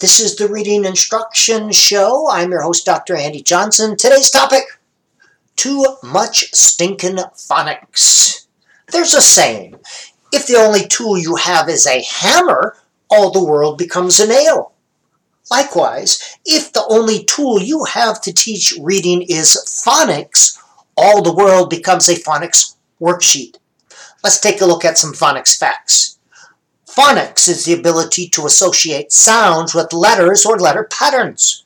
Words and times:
This 0.00 0.18
is 0.18 0.36
the 0.36 0.48
Reading 0.48 0.86
Instruction 0.86 1.70
Show. 1.72 2.26
I'm 2.30 2.52
your 2.52 2.62
host, 2.62 2.86
Dr. 2.86 3.14
Andy 3.14 3.42
Johnson. 3.42 3.98
Today's 3.98 4.30
topic 4.30 4.62
Too 5.56 5.98
much 6.02 6.50
stinking 6.54 7.18
phonics. 7.34 8.46
There's 8.90 9.12
a 9.12 9.20
saying 9.20 9.74
if 10.32 10.46
the 10.46 10.56
only 10.56 10.86
tool 10.86 11.18
you 11.18 11.36
have 11.36 11.68
is 11.68 11.86
a 11.86 12.02
hammer, 12.02 12.78
all 13.10 13.30
the 13.30 13.44
world 13.44 13.76
becomes 13.76 14.18
a 14.18 14.26
nail. 14.26 14.72
Likewise, 15.50 16.38
if 16.46 16.72
the 16.72 16.86
only 16.88 17.22
tool 17.24 17.60
you 17.60 17.84
have 17.84 18.22
to 18.22 18.32
teach 18.32 18.72
reading 18.80 19.20
is 19.28 19.54
phonics, 19.86 20.58
all 20.96 21.20
the 21.20 21.34
world 21.34 21.68
becomes 21.68 22.08
a 22.08 22.14
phonics 22.14 22.74
worksheet. 22.98 23.56
Let's 24.24 24.40
take 24.40 24.62
a 24.62 24.66
look 24.66 24.82
at 24.82 24.96
some 24.96 25.12
phonics 25.12 25.58
facts. 25.58 26.18
Phonics 26.96 27.48
is 27.48 27.64
the 27.64 27.72
ability 27.72 28.28
to 28.30 28.46
associate 28.46 29.12
sounds 29.12 29.74
with 29.74 29.92
letters 29.92 30.44
or 30.44 30.58
letter 30.58 30.88
patterns. 30.90 31.64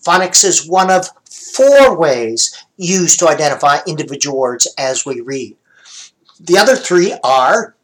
Phonics 0.00 0.44
is 0.44 0.68
one 0.68 0.90
of 0.90 1.08
four 1.28 1.96
ways 1.96 2.64
used 2.76 3.18
to 3.18 3.28
identify 3.28 3.78
individual 3.86 4.38
words 4.38 4.72
as 4.78 5.04
we 5.04 5.20
read. 5.20 5.56
The 6.38 6.56
other 6.56 6.76
three 6.76 7.16
are 7.24 7.74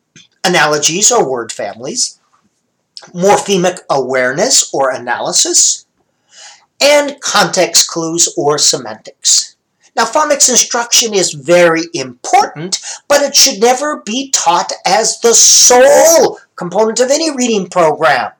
analogies 0.44 1.10
or 1.10 1.28
word 1.28 1.50
families, 1.50 2.20
morphemic 3.08 3.78
awareness 3.90 4.72
or 4.72 4.90
analysis, 4.90 5.86
and 6.80 7.20
context 7.20 7.88
clues 7.88 8.32
or 8.36 8.58
semantics. 8.58 9.56
Now, 9.96 10.04
phonics 10.04 10.48
instruction 10.48 11.14
is 11.14 11.32
very 11.32 11.82
important, 11.94 12.78
but 13.08 13.22
it 13.22 13.34
should 13.34 13.60
never 13.60 14.02
be 14.02 14.30
taught 14.30 14.72
as 14.86 15.20
the 15.20 15.34
sole 15.34 16.38
component 16.60 17.00
of 17.00 17.10
any 17.10 17.34
reading 17.34 17.66
program. 17.66 18.32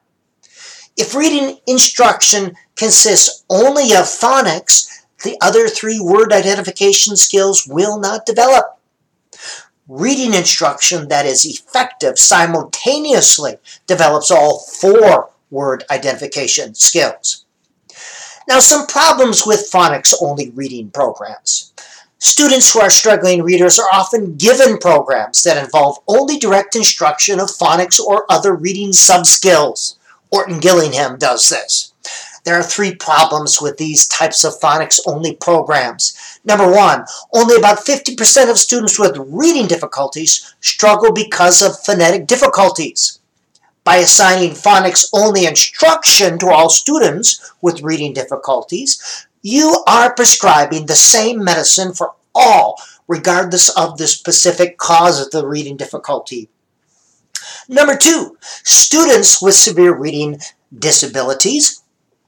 If 0.95 1.15
reading 1.15 1.57
instruction 1.67 2.55
consists 2.77 3.47
only 3.49 3.95
of 3.95 4.05
phonics, 4.05 5.07
the 5.25 5.39
other 5.41 5.69
three 5.69 5.99
word 5.99 6.31
identification 6.31 7.17
skills 7.17 7.67
will 7.67 7.99
not 7.99 8.27
develop. 8.27 8.79
Reading 9.89 10.35
instruction 10.35 11.09
that 11.09 11.25
is 11.25 11.47
effective 11.47 12.19
simultaneously 12.19 13.55
develops 13.87 14.31
all 14.31 14.59
four 14.59 15.31
word 15.51 15.85
identification 15.91 16.75
skills. 16.75 17.47
Now, 18.47 18.59
some 18.59 18.87
problems 18.87 19.47
with 19.47 19.71
phonics-only 19.73 20.51
reading 20.51 20.91
programs. 20.91 21.73
Students 22.23 22.71
who 22.75 22.81
are 22.81 22.91
struggling 22.91 23.43
readers 23.43 23.79
are 23.79 23.89
often 23.95 24.37
given 24.37 24.77
programs 24.77 25.43
that 25.43 25.57
involve 25.57 26.01
only 26.07 26.39
direct 26.39 26.77
instruction 26.77 27.41
of 27.41 27.49
phonics 27.49 27.99
or 27.99 28.27
other 28.29 28.55
reading 28.55 28.91
subskills. 28.91 29.97
Orton 30.31 30.61
Gillingham 30.61 31.17
does 31.17 31.49
this. 31.49 31.95
There 32.45 32.57
are 32.57 32.63
three 32.63 32.95
problems 32.95 33.63
with 33.63 33.79
these 33.79 34.07
types 34.07 34.45
of 34.45 34.53
phonics-only 34.61 35.37
programs. 35.37 36.15
Number 36.45 36.71
one, 36.71 37.07
only 37.33 37.57
about 37.57 37.79
50% 37.79 38.51
of 38.51 38.59
students 38.59 38.99
with 38.99 39.17
reading 39.17 39.67
difficulties 39.67 40.55
struggle 40.61 41.13
because 41.13 41.63
of 41.63 41.83
phonetic 41.83 42.27
difficulties 42.27 43.19
by 43.83 43.97
assigning 43.97 44.51
phonics 44.51 45.09
only 45.15 45.47
instruction 45.47 46.39
to 46.39 46.51
all 46.51 46.69
students 46.69 47.53
with 47.63 47.83
reading 47.83 48.13
difficulties, 48.13 49.27
you 49.43 49.83
are 49.87 50.15
prescribing 50.15 50.87
the 50.87 50.95
same 50.95 51.43
medicine 51.43 51.93
for 51.93 52.15
all, 52.35 52.81
regardless 53.09 53.69
of 53.77 53.99
the 53.99 54.07
specific 54.07 54.79
cause 54.79 55.21
of 55.21 55.31
the 55.31 55.47
reading 55.47 55.77
difficulty. 55.77 56.49
Number 57.69 57.97
two, 57.97 58.37
students 58.41 59.41
with 59.41 59.55
severe 59.55 59.95
reading 59.95 60.41
disabilities 60.77 61.83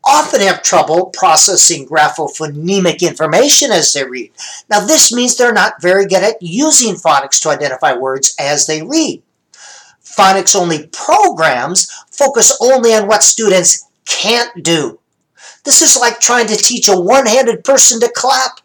often 0.05 0.41
have 0.41 0.63
trouble 0.63 1.07
processing 1.07 1.87
graphophonemic 1.87 3.03
information 3.03 3.71
as 3.71 3.93
they 3.93 4.05
read. 4.05 4.33
Now, 4.69 4.81
this 4.81 5.13
means 5.13 5.37
they're 5.37 5.53
not 5.53 5.81
very 5.81 6.07
good 6.07 6.25
at 6.25 6.43
using 6.43 6.95
phonics 6.95 7.41
to 7.43 7.51
identify 7.51 7.95
words 7.95 8.35
as 8.39 8.67
they 8.67 8.83
read 8.83 9.23
phonics 10.13 10.55
only 10.55 10.87
programs 10.89 11.91
focus 12.11 12.57
only 12.61 12.95
on 12.95 13.07
what 13.07 13.23
students 13.23 13.89
can't 14.07 14.63
do. 14.63 14.99
This 15.65 15.83
is 15.83 15.99
like 15.99 16.21
trying 16.21 16.47
to 16.49 16.57
teach 16.57 16.89
a 16.89 17.01
one-handed 17.01 17.65
person 17.65 18.01
to 18.01 18.11
clap. 18.15 18.61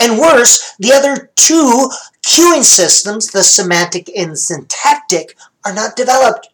And 0.00 0.18
worse, 0.18 0.74
the 0.78 0.92
other 0.92 1.30
two 1.34 1.90
cueing 2.24 2.64
systems, 2.64 3.28
the 3.28 3.42
semantic 3.42 4.10
and 4.16 4.38
syntactic, 4.38 5.36
are 5.64 5.74
not 5.74 5.96
developed. 5.96 6.48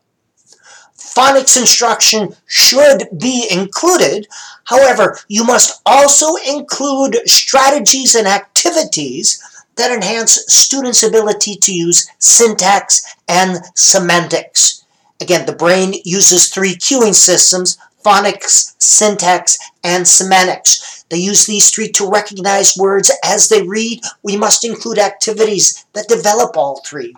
Phonics 0.97 1.57
instruction 1.57 2.35
should 2.47 3.09
be 3.17 3.47
included. 3.51 4.27
However, 4.65 5.19
you 5.29 5.45
must 5.45 5.81
also 5.87 6.35
include 6.37 7.29
strategies 7.29 8.15
and 8.15 8.27
activities 8.27 9.41
that 9.77 9.93
enhance 9.93 10.45
students' 10.49 11.03
ability 11.03 11.57
to 11.57 11.73
use 11.73 12.09
syntax 12.19 13.05
and 13.29 13.59
semantics. 13.75 14.85
Again, 15.21 15.47
the 15.47 15.55
brain 15.55 15.95
uses 16.05 16.49
three 16.49 16.75
cueing 16.75 17.15
systems, 17.15 17.79
phonics, 18.04 18.75
syntax, 18.78 19.59
and 19.82 20.06
semantics. 20.06 21.04
They 21.09 21.19
use 21.19 21.47
these 21.47 21.70
three 21.70 21.88
to 21.92 22.10
recognize 22.10 22.76
words 22.76 23.10
as 23.25 23.48
they 23.48 23.62
read. 23.62 24.03
We 24.22 24.37
must 24.37 24.65
include 24.65 24.98
activities 24.98 25.87
that 25.92 26.09
develop 26.09 26.56
all 26.56 26.82
three. 26.84 27.15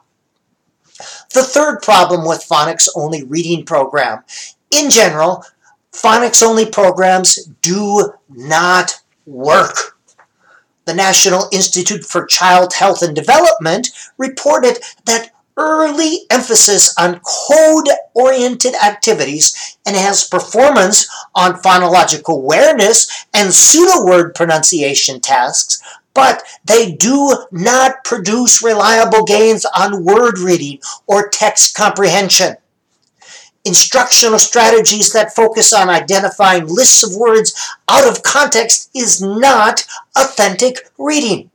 The 1.34 1.42
third 1.42 1.82
problem 1.82 2.26
with 2.26 2.46
phonics-only 2.48 3.24
reading 3.24 3.64
program. 3.64 4.24
In 4.70 4.90
general, 4.90 5.44
phonics-only 5.92 6.70
programs 6.70 7.44
do 7.62 8.12
not 8.28 9.00
work 9.26 9.96
the 10.86 10.94
National 10.94 11.48
Institute 11.52 12.04
for 12.04 12.24
Child 12.24 12.72
Health 12.72 13.02
and 13.02 13.14
Development 13.14 13.88
reported 14.18 14.78
that 15.04 15.30
early 15.56 16.20
emphasis 16.30 16.94
on 16.98 17.20
code-oriented 17.20 18.74
activities 18.84 19.78
enhance 19.86 20.28
performance 20.28 21.08
on 21.34 21.54
phonological 21.54 22.34
awareness 22.34 23.26
and 23.32 23.52
pseudo-word 23.52 24.34
pronunciation 24.34 25.20
tasks, 25.20 25.82
but 26.14 26.42
they 26.64 26.92
do 26.92 27.46
not 27.50 28.04
produce 28.04 28.62
reliable 28.62 29.24
gains 29.24 29.64
on 29.78 30.04
word 30.04 30.38
reading 30.38 30.78
or 31.06 31.28
text 31.28 31.74
comprehension. 31.74 32.56
Instructional 33.64 34.38
strategies 34.38 35.12
that 35.12 35.34
focus 35.34 35.72
on 35.72 35.88
identifying 35.88 36.66
lists 36.66 37.02
of 37.02 37.16
words 37.16 37.52
out 37.88 38.08
of 38.08 38.22
context 38.22 38.90
is 38.94 39.20
not 39.20 39.84
authentic 40.16 40.88
reading 40.98 41.50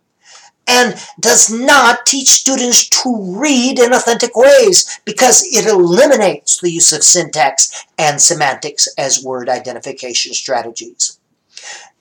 and 0.71 0.95
does 1.19 1.51
not 1.51 2.05
teach 2.05 2.29
students 2.29 2.87
to 2.87 3.37
read 3.37 3.77
in 3.77 3.93
authentic 3.93 4.35
ways 4.35 5.01
because 5.03 5.43
it 5.45 5.65
eliminates 5.65 6.61
the 6.61 6.71
use 6.71 6.93
of 6.93 7.03
syntax 7.03 7.85
and 7.97 8.21
semantics 8.21 8.87
as 8.97 9.23
word 9.23 9.49
identification 9.49 10.33
strategies. 10.33 11.19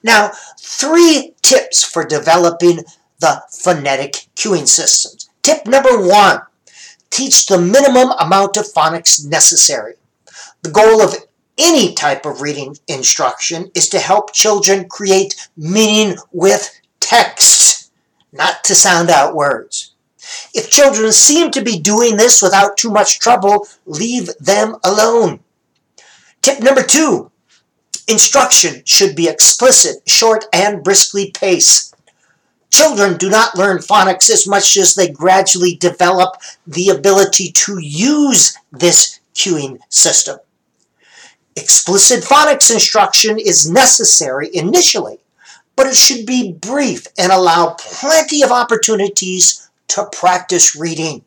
Now, 0.05 0.31
three 0.59 1.35
tips 1.43 1.83
for 1.83 2.05
developing 2.05 2.85
the 3.19 3.43
phonetic 3.51 4.29
cueing 4.37 4.69
systems. 4.69 5.29
Tip 5.43 5.67
number 5.67 6.07
one, 6.07 6.41
teach 7.11 7.47
the 7.47 7.61
minimum 7.61 8.11
amount 8.21 8.57
of 8.57 8.73
phonics 8.73 9.27
necessary. 9.27 9.95
The 10.63 10.71
goal 10.71 11.03
of 11.03 11.17
any 11.59 11.93
type 11.95 12.25
of 12.25 12.41
reading 12.41 12.77
instruction 12.87 13.71
is 13.75 13.89
to 13.91 13.99
help 13.99 14.33
children 14.33 14.89
create 14.89 15.49
meaning 15.57 16.17
with 16.33 16.81
text, 17.01 17.80
not 18.33 18.65
to 18.65 18.75
sound 18.75 19.11
out 19.11 19.35
words. 19.35 19.93
If 20.55 20.71
children 20.71 21.13
seem 21.13 21.51
to 21.53 21.63
be 21.63 21.79
doing 21.79 22.17
this 22.17 22.43
without 22.43 22.77
too 22.77 22.91
much 22.91 23.19
trouble, 23.19 23.67
leave 23.87 24.31
them 24.39 24.77
alone. 24.85 25.41
Tip 26.43 26.61
number 26.61 26.83
two, 26.83 27.31
instruction 28.09 28.83
should 28.85 29.17
be 29.17 29.29
explicit, 29.29 30.03
short, 30.07 30.45
and 30.53 30.85
briskly 30.85 31.31
paced. 31.31 31.95
Children 32.71 33.17
do 33.17 33.29
not 33.29 33.57
learn 33.57 33.79
phonics 33.79 34.31
as 34.31 34.47
much 34.47 34.77
as 34.77 34.95
they 34.95 35.09
gradually 35.09 35.75
develop 35.75 36.37
the 36.67 36.89
ability 36.89 37.51
to 37.53 37.79
use 37.79 38.57
this 38.71 39.21
cueing 39.35 39.79
system. 39.89 40.39
Explicit 41.57 42.23
phonics 42.23 42.73
instruction 42.73 43.39
is 43.39 43.69
necessary 43.69 44.49
initially, 44.55 45.19
but 45.77 45.87
it 45.87 45.97
should 45.97 46.27
be 46.27 46.53
brief 46.53 47.07
and 47.19 47.33
allow 47.33 47.77
plenty 47.79 48.43
of 48.43 48.51
opportunities 48.51 49.71
to 49.89 50.09
practice 50.13 50.77
reading. 50.77 51.25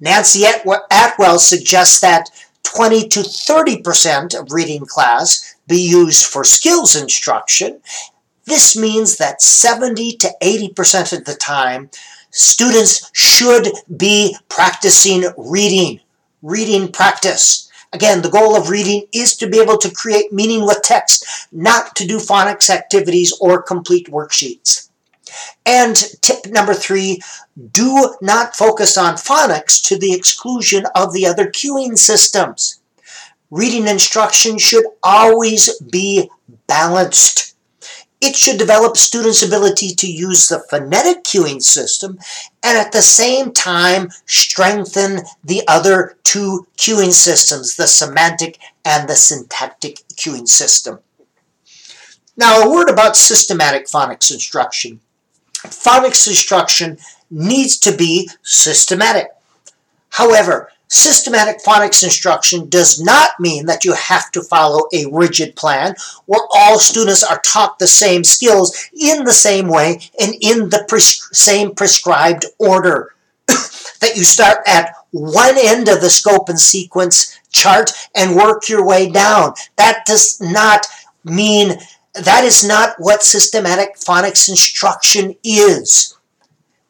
Nancy 0.00 0.44
Atwell 0.44 1.38
suggests 1.38 2.00
that 2.00 2.30
20 2.64 3.08
to 3.08 3.20
30% 3.20 4.38
of 4.38 4.52
reading 4.52 4.84
class 4.84 5.54
be 5.66 5.80
used 5.80 6.26
for 6.26 6.44
skills 6.44 6.96
instruction. 6.96 7.80
This 8.44 8.76
means 8.76 9.16
that 9.16 9.40
70 9.40 10.16
to 10.18 10.30
80% 10.42 11.16
of 11.16 11.24
the 11.24 11.34
time, 11.34 11.90
students 12.30 13.10
should 13.14 13.68
be 13.96 14.36
practicing 14.48 15.24
reading, 15.38 16.00
reading 16.42 16.92
practice 16.92 17.70
Again, 17.94 18.22
the 18.22 18.28
goal 18.28 18.56
of 18.56 18.70
reading 18.70 19.06
is 19.12 19.36
to 19.36 19.48
be 19.48 19.60
able 19.60 19.78
to 19.78 19.94
create 19.94 20.32
meaning 20.32 20.66
with 20.66 20.82
text, 20.82 21.24
not 21.52 21.94
to 21.94 22.04
do 22.04 22.18
phonics 22.18 22.68
activities 22.68 23.32
or 23.40 23.62
complete 23.62 24.08
worksheets. 24.08 24.90
And 25.64 25.94
tip 26.20 26.46
number 26.46 26.74
three, 26.74 27.22
do 27.70 28.16
not 28.20 28.56
focus 28.56 28.98
on 28.98 29.14
phonics 29.14 29.80
to 29.84 29.96
the 29.96 30.12
exclusion 30.12 30.86
of 30.96 31.12
the 31.12 31.24
other 31.24 31.46
cueing 31.46 31.96
systems. 31.96 32.80
Reading 33.52 33.86
instruction 33.86 34.58
should 34.58 34.86
always 35.04 35.80
be 35.80 36.28
balanced. 36.66 37.53
It 38.26 38.36
should 38.36 38.56
develop 38.56 38.96
students' 38.96 39.42
ability 39.42 39.94
to 39.96 40.10
use 40.10 40.48
the 40.48 40.64
phonetic 40.70 41.24
cueing 41.24 41.62
system 41.62 42.18
and 42.62 42.78
at 42.78 42.90
the 42.90 43.02
same 43.02 43.52
time 43.52 44.08
strengthen 44.24 45.20
the 45.44 45.62
other 45.68 46.16
two 46.24 46.66
cueing 46.78 47.12
systems, 47.12 47.76
the 47.76 47.86
semantic 47.86 48.58
and 48.82 49.06
the 49.06 49.14
syntactic 49.14 49.96
cueing 50.16 50.48
system. 50.48 51.00
Now, 52.34 52.62
a 52.62 52.70
word 52.70 52.88
about 52.88 53.14
systematic 53.14 53.88
phonics 53.88 54.32
instruction. 54.32 55.00
Phonics 55.56 56.26
instruction 56.26 56.96
needs 57.30 57.76
to 57.80 57.94
be 57.94 58.30
systematic. 58.42 59.28
However, 60.08 60.72
Systematic 60.94 61.58
phonics 61.58 62.04
instruction 62.04 62.68
does 62.68 63.02
not 63.02 63.30
mean 63.40 63.66
that 63.66 63.84
you 63.84 63.94
have 63.94 64.30
to 64.30 64.40
follow 64.40 64.86
a 64.92 65.06
rigid 65.10 65.56
plan 65.56 65.96
where 66.26 66.46
all 66.54 66.78
students 66.78 67.24
are 67.24 67.40
taught 67.40 67.80
the 67.80 67.86
same 67.88 68.22
skills 68.22 68.88
in 68.92 69.24
the 69.24 69.32
same 69.32 69.66
way 69.66 69.98
and 70.20 70.36
in 70.40 70.68
the 70.68 70.84
pres 70.86 71.28
same 71.32 71.74
prescribed 71.74 72.46
order. 72.60 73.12
that 73.48 74.12
you 74.14 74.22
start 74.22 74.58
at 74.68 74.94
one 75.10 75.56
end 75.58 75.88
of 75.88 76.00
the 76.00 76.08
scope 76.08 76.48
and 76.48 76.60
sequence 76.60 77.40
chart 77.50 77.90
and 78.14 78.36
work 78.36 78.68
your 78.68 78.86
way 78.86 79.10
down. 79.10 79.54
That 79.74 80.06
does 80.06 80.40
not 80.40 80.86
mean, 81.24 81.76
that 82.14 82.44
is 82.44 82.64
not 82.64 82.94
what 82.98 83.24
systematic 83.24 83.96
phonics 83.96 84.48
instruction 84.48 85.34
is. 85.42 86.16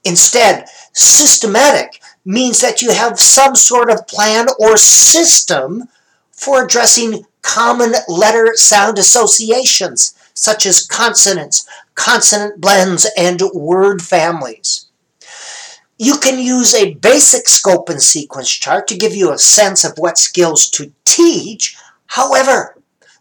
Instead, 0.05 0.67
systematic 0.93 2.03
means 2.25 2.61
that 2.61 2.83
you 2.83 2.93
have 2.93 3.19
some 3.19 3.55
sort 3.55 3.91
of 3.91 4.07
plan 4.07 4.47
or 4.59 4.77
system 4.77 5.85
for 6.33 6.65
addressing 6.65 7.25
common 7.43 7.93
letter 8.09 8.53
sound 8.55 8.99
associations, 8.99 10.15
such 10.33 10.67
as 10.67 10.87
consonants, 10.87 11.67
consonant 11.95 12.61
blends, 12.61 13.07
and 13.17 13.41
word 13.53 14.03
families. 14.03 14.87
You 15.99 16.19
can 16.19 16.39
use 16.41 16.75
a 16.75 16.95
basic 16.95 17.47
scope 17.47 17.89
and 17.89 18.03
sequence 18.03 18.51
chart 18.51 18.89
to 18.89 18.97
give 18.97 19.15
you 19.15 19.31
a 19.31 19.39
sense 19.39 19.85
of 19.85 19.97
what 19.97 20.19
skills 20.19 20.69
to 20.71 20.93
teach. 21.05 21.77
However, 22.07 22.77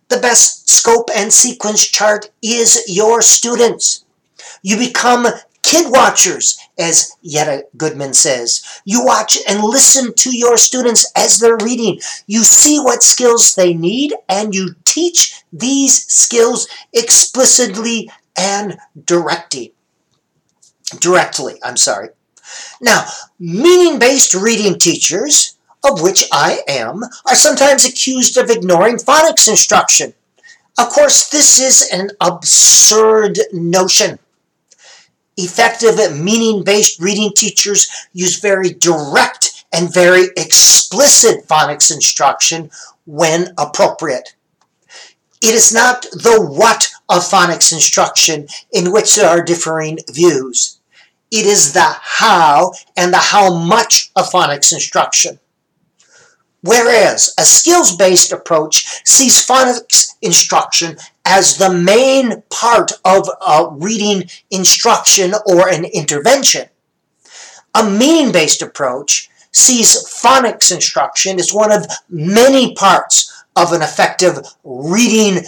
the 0.09 0.19
best 0.19 0.69
scope 0.69 1.09
and 1.15 1.31
sequence 1.31 1.85
chart 1.85 2.31
is 2.41 2.83
your 2.87 3.21
students. 3.21 4.05
You 4.63 4.77
become 4.77 5.27
kid 5.61 5.91
watchers, 5.91 6.57
as 6.77 7.15
Yetta 7.21 7.65
Goodman 7.77 8.13
says. 8.13 8.81
You 8.85 9.05
watch 9.05 9.37
and 9.47 9.63
listen 9.63 10.13
to 10.15 10.35
your 10.35 10.57
students 10.57 11.11
as 11.15 11.39
they're 11.39 11.57
reading. 11.57 11.99
You 12.27 12.43
see 12.43 12.79
what 12.79 13.03
skills 13.03 13.55
they 13.55 13.73
need, 13.73 14.13
and 14.27 14.55
you 14.55 14.75
teach 14.85 15.43
these 15.51 16.05
skills 16.05 16.67
explicitly 16.93 18.09
and 18.37 18.77
directly. 19.05 19.73
Directly, 20.99 21.55
I'm 21.63 21.77
sorry. 21.77 22.09
Now, 22.81 23.05
meaning-based 23.39 24.33
reading 24.33 24.77
teachers, 24.77 25.57
of 25.83 26.01
which 26.01 26.25
I 26.31 26.61
am, 26.67 27.03
are 27.27 27.35
sometimes 27.35 27.85
accused 27.85 28.37
of 28.37 28.49
ignoring 28.49 28.97
phonics 28.97 29.47
instruction. 29.47 30.13
Of 30.77 30.89
course, 30.89 31.29
this 31.29 31.59
is 31.59 31.87
an 31.91 32.09
absurd 32.19 33.39
notion. 33.51 34.17
Effective 35.35 35.97
meaning-based 36.19 37.01
reading 37.01 37.31
teachers 37.35 37.89
use 38.13 38.39
very 38.39 38.69
direct 38.69 39.65
and 39.73 39.91
very 39.91 40.27
explicit 40.37 41.47
phonics 41.47 41.91
instruction 41.91 42.69
when 43.05 43.53
appropriate. 43.57 44.35
It 45.41 45.55
is 45.55 45.73
not 45.73 46.03
the 46.03 46.39
what 46.39 46.89
of 47.09 47.23
phonics 47.23 47.73
instruction 47.73 48.47
in 48.71 48.91
which 48.93 49.15
there 49.15 49.27
are 49.27 49.43
differing 49.43 49.99
views. 50.09 50.79
It 51.31 51.45
is 51.47 51.73
the 51.73 51.95
how 51.99 52.73
and 52.95 53.11
the 53.11 53.17
how 53.17 53.53
much 53.55 54.11
of 54.15 54.29
phonics 54.29 54.71
instruction. 54.71 55.39
Whereas 56.61 57.33
a 57.37 57.43
skills-based 57.43 58.31
approach 58.31 58.85
sees 59.03 59.45
phonics 59.45 60.13
instruction 60.21 60.97
as 61.25 61.57
the 61.57 61.73
main 61.73 62.43
part 62.49 62.91
of 63.05 63.29
a 63.45 63.67
reading 63.71 64.29
instruction 64.51 65.33
or 65.45 65.69
an 65.69 65.85
intervention. 65.85 66.67
A 67.75 67.89
meaning-based 67.89 68.61
approach 68.61 69.29
sees 69.51 70.03
phonics 70.03 70.71
instruction 70.71 71.39
as 71.39 71.53
one 71.53 71.71
of 71.71 71.85
many 72.09 72.75
parts 72.75 73.43
of 73.55 73.71
an 73.71 73.81
effective 73.81 74.39
reading 74.63 75.43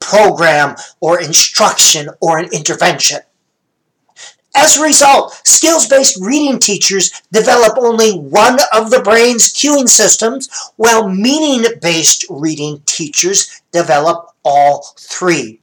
program 0.00 0.76
or 1.00 1.20
instruction 1.20 2.08
or 2.20 2.38
an 2.38 2.48
intervention. 2.52 3.20
As 4.60 4.76
a 4.76 4.82
result, 4.82 5.40
skills-based 5.44 6.18
reading 6.20 6.58
teachers 6.58 7.22
develop 7.30 7.78
only 7.78 8.10
one 8.10 8.58
of 8.74 8.90
the 8.90 9.00
brain's 9.00 9.52
cueing 9.52 9.88
systems, 9.88 10.48
while 10.74 11.08
meaning-based 11.08 12.26
reading 12.28 12.82
teachers 12.84 13.62
develop 13.70 14.30
all 14.44 14.94
three. 14.98 15.60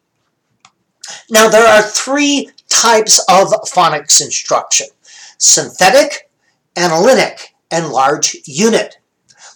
Now, 1.30 1.50
there 1.50 1.68
are 1.68 1.82
three 1.82 2.52
types 2.70 3.20
of 3.28 3.50
phonics 3.68 4.22
instruction. 4.22 4.88
Synthetic, 5.40 6.30
analytic, 6.78 7.54
and 7.70 7.90
large 7.90 8.38
unit. 8.46 8.98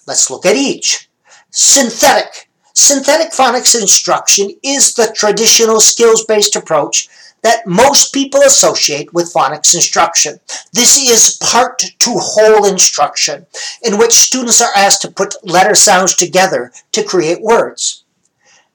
Let's 0.05 0.29
look 0.29 0.45
at 0.45 0.57
each. 0.57 1.09
Synthetic. 1.49 2.49
Synthetic 2.73 3.31
phonics 3.31 3.79
instruction 3.79 4.49
is 4.63 4.95
the 4.95 5.13
traditional 5.15 5.79
skills-based 5.79 6.57
approach 6.57 7.07
that 7.41 7.67
most 7.67 8.13
people 8.13 8.41
associate 8.41 9.13
with 9.13 9.33
phonics 9.33 9.73
instruction. 9.73 10.39
This 10.73 10.97
is 10.97 11.37
part 11.41 11.79
to 11.79 12.11
whole 12.15 12.65
instruction, 12.65 13.45
in 13.83 13.97
which 13.97 14.13
students 14.13 14.61
are 14.61 14.75
asked 14.75 15.01
to 15.03 15.11
put 15.11 15.35
letter 15.43 15.75
sounds 15.75 16.15
together 16.15 16.71
to 16.91 17.03
create 17.03 17.41
words. 17.41 18.03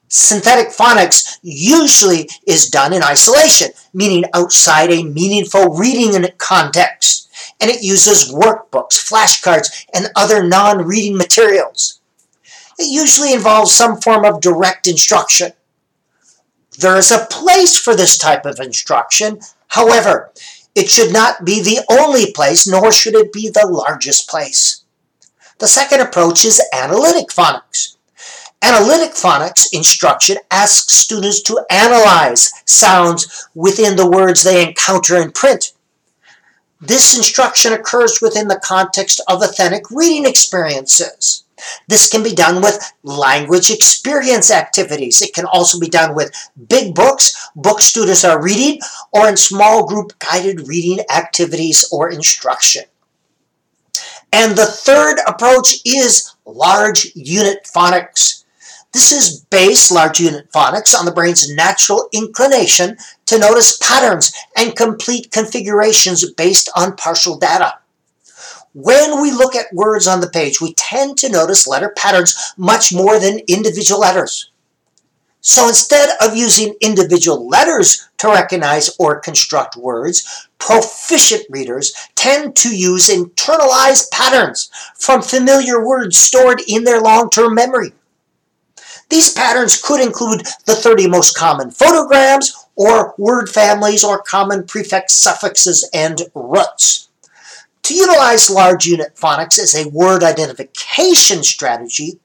Synthetic 0.07 0.67
phonics 0.67 1.39
usually 1.41 2.29
is 2.47 2.69
done 2.69 2.93
in 2.93 3.03
isolation, 3.03 3.71
meaning 3.93 4.23
outside 4.33 4.91
a 4.91 5.03
meaningful 5.03 5.75
reading 5.75 6.25
context, 6.37 7.29
and 7.59 7.69
it 7.69 7.83
uses 7.83 8.31
workbooks, 8.31 8.93
flashcards, 8.93 9.85
and 9.93 10.11
other 10.15 10.43
non-reading 10.43 11.17
materials. 11.17 11.99
It 12.77 12.91
usually 12.91 13.33
involves 13.33 13.73
some 13.73 13.99
form 13.99 14.25
of 14.25 14.41
direct 14.41 14.87
instruction. 14.87 15.53
There 16.79 16.97
is 16.97 17.11
a 17.11 17.27
place 17.29 17.77
for 17.77 17.95
this 17.95 18.17
type 18.17 18.45
of 18.45 18.59
instruction. 18.59 19.39
However, 19.69 20.31
it 20.75 20.89
should 20.89 21.13
not 21.13 21.45
be 21.45 21.61
the 21.61 21.79
only 21.89 22.31
place, 22.31 22.67
nor 22.67 22.91
should 22.91 23.15
it 23.15 23.31
be 23.31 23.49
the 23.49 23.65
largest 23.65 24.29
place. 24.29 24.83
The 25.59 25.67
second 25.67 26.01
approach 26.01 26.43
is 26.43 26.61
analytic 26.73 27.29
phonics. 27.29 27.95
Analytic 28.61 29.11
phonics 29.11 29.67
instruction 29.71 30.37
asks 30.51 30.93
students 30.93 31.41
to 31.43 31.65
analyze 31.69 32.51
sounds 32.65 33.47
within 33.55 33.95
the 33.95 34.09
words 34.09 34.43
they 34.43 34.67
encounter 34.67 35.15
in 35.15 35.31
print. 35.31 35.71
This 36.81 37.15
instruction 37.15 37.71
occurs 37.71 38.19
within 38.21 38.49
the 38.49 38.59
context 38.61 39.21
of 39.29 39.41
authentic 39.41 39.89
reading 39.89 40.25
experiences. 40.25 41.44
This 41.87 42.09
can 42.09 42.23
be 42.23 42.33
done 42.33 42.61
with 42.61 42.93
language 43.03 43.69
experience 43.71 44.51
activities. 44.51 45.21
It 45.21 45.33
can 45.33 45.45
also 45.45 45.79
be 45.79 45.89
done 45.89 46.15
with 46.15 46.33
big 46.67 46.93
books, 46.93 47.49
books 47.55 47.85
students 47.85 48.25
are 48.25 48.41
reading, 48.41 48.79
or 49.11 49.27
in 49.27 49.37
small 49.37 49.87
group 49.87 50.17
guided 50.19 50.67
reading 50.67 51.05
activities 51.13 51.87
or 51.91 52.09
instruction. 52.09 52.83
And 54.33 54.57
the 54.57 54.65
third 54.65 55.19
approach 55.27 55.75
is 55.85 56.35
large 56.45 57.11
unit 57.15 57.69
phonics. 57.73 58.43
This 58.91 59.11
is 59.11 59.41
based, 59.49 59.91
large 59.91 60.19
unit 60.19 60.51
phonics, 60.51 60.97
on 60.97 61.05
the 61.05 61.11
brain's 61.11 61.53
natural 61.53 62.09
inclination 62.13 62.97
to 63.25 63.39
notice 63.39 63.77
patterns 63.77 64.33
and 64.57 64.75
complete 64.75 65.31
configurations 65.31 66.29
based 66.33 66.69
on 66.75 66.95
partial 66.95 67.37
data. 67.37 67.75
When 68.75 69.21
we 69.21 69.31
look 69.31 69.55
at 69.55 69.71
words 69.71 70.05
on 70.05 70.19
the 70.19 70.29
page, 70.29 70.59
we 70.59 70.73
tend 70.73 71.17
to 71.19 71.31
notice 71.31 71.65
letter 71.65 71.93
patterns 71.95 72.35
much 72.57 72.93
more 72.93 73.21
than 73.21 73.39
individual 73.47 74.01
letters. 74.01 74.51
So 75.39 75.69
instead 75.69 76.09
of 76.19 76.35
using 76.35 76.75
individual 76.81 77.47
letters 77.47 78.09
to 78.17 78.27
recognize 78.27 78.93
or 78.99 79.21
construct 79.21 79.77
words, 79.77 80.49
proficient 80.59 81.43
readers 81.49 81.93
tend 82.15 82.57
to 82.57 82.75
use 82.75 83.07
internalized 83.07 84.11
patterns 84.11 84.69
from 84.99 85.21
familiar 85.21 85.81
words 85.81 86.17
stored 86.17 86.61
in 86.67 86.83
their 86.83 86.99
long-term 86.99 87.55
memory. 87.55 87.93
These 89.09 89.31
patterns 89.31 89.81
could 89.81 90.01
include 90.01 90.47
the 90.65 90.75
30 90.75 91.07
most 91.07 91.37
common 91.37 91.69
phonograms 91.69 92.51
or 92.75 93.15
word 93.17 93.47
families 93.47 94.03
or 94.03 94.21
common 94.21 94.65
prefix 94.65 95.13
suffixes 95.13 95.89
and 95.93 96.23
roots. 96.33 97.07
To 97.85 97.93
utilize 97.93 98.49
large 98.49 98.87
unit 98.87 99.15
phonics 99.15 99.59
as 99.59 99.75
a 99.75 99.87
word 99.89 100.23
identification 100.23 101.43
strategy, 101.43 102.19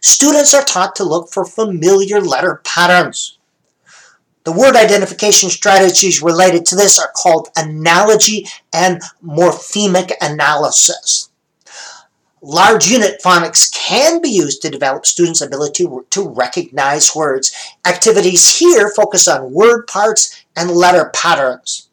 students 0.00 0.52
are 0.52 0.64
taught 0.64 0.96
to 0.96 1.04
look 1.04 1.30
for 1.30 1.44
familiar 1.44 2.20
letter 2.20 2.60
patterns. 2.64 3.38
The 4.42 4.50
word 4.50 4.74
identification 4.74 5.48
strategies 5.48 6.22
related 6.22 6.66
to 6.66 6.74
this 6.74 6.98
are 6.98 7.12
called 7.14 7.50
analogy 7.56 8.48
and 8.72 9.00
morphemic 9.24 10.10
analysis. 10.20 11.30
Large 12.42 12.88
unit 12.88 13.20
phonics 13.24 13.72
can 13.72 14.20
be 14.20 14.30
used 14.30 14.60
to 14.62 14.70
develop 14.70 15.06
students' 15.06 15.40
ability 15.40 15.86
to 16.10 16.28
recognize 16.28 17.14
words. 17.14 17.54
Activities 17.86 18.58
here 18.58 18.90
focus 18.90 19.28
on 19.28 19.52
word 19.52 19.86
parts 19.86 20.44
and 20.56 20.72
letter 20.72 21.12
patterns. 21.14 21.85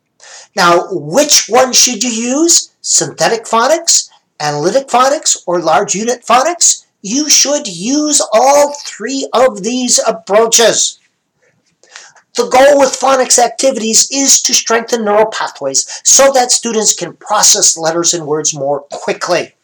Now, 0.55 0.87
which 0.91 1.47
one 1.47 1.73
should 1.73 2.03
you 2.03 2.11
use? 2.11 2.73
synthetic 2.83 3.45
phonics, 3.45 4.09
analytic 4.39 4.87
phonics, 4.87 5.41
or 5.47 5.59
large 5.59 5.95
unit 5.95 6.23
phonics, 6.23 6.85
you 7.01 7.29
should 7.29 7.67
use 7.67 8.21
all 8.33 8.75
three 8.85 9.27
of 9.33 9.63
these 9.63 9.99
approaches. 10.05 10.99
The 12.35 12.47
goal 12.47 12.79
with 12.79 12.99
phonics 12.99 13.39
activities 13.39 14.09
is 14.11 14.41
to 14.43 14.53
strengthen 14.53 15.05
neural 15.05 15.27
pathways 15.27 16.01
so 16.03 16.31
that 16.33 16.51
students 16.51 16.93
can 16.93 17.13
process 17.13 17.77
letters 17.77 18.13
and 18.13 18.25
words 18.25 18.53
more 18.53 18.81
quickly. 18.91 19.55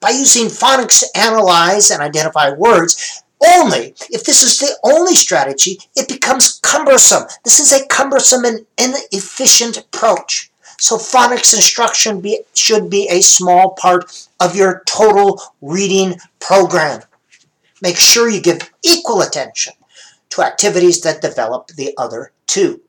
By 0.00 0.10
using 0.10 0.46
phonics 0.46 1.00
to 1.00 1.18
analyze 1.18 1.90
and 1.90 2.02
identify 2.02 2.50
words, 2.50 3.22
only 3.54 3.94
if 4.10 4.24
this 4.24 4.42
is 4.42 4.58
the 4.58 4.76
only 4.84 5.14
strategy, 5.14 5.78
it 5.96 6.08
becomes 6.08 6.58
cumbersome. 6.62 7.24
This 7.44 7.60
is 7.60 7.72
a 7.72 7.86
cumbersome 7.86 8.44
and 8.44 8.66
inefficient 8.78 9.78
approach. 9.78 10.50
So 10.78 10.96
phonics 10.96 11.54
instruction 11.54 12.20
be, 12.20 12.40
should 12.54 12.90
be 12.90 13.08
a 13.08 13.22
small 13.22 13.70
part 13.70 14.28
of 14.40 14.54
your 14.54 14.82
total 14.86 15.40
reading 15.62 16.16
program. 16.40 17.02
Make 17.80 17.96
sure 17.96 18.28
you 18.28 18.40
give 18.40 18.70
equal 18.82 19.22
attention 19.22 19.74
to 20.30 20.42
activities 20.42 21.00
that 21.02 21.22
develop 21.22 21.68
the 21.68 21.94
other 21.96 22.32
two. 22.46 22.80